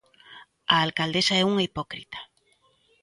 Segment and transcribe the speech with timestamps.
[0.73, 2.19] A alcaldesa é unha hipócrita.